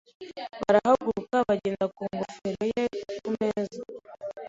[0.61, 2.85] Barahaguruka, bagera ku ngofero ye
[3.23, 3.81] ku meza.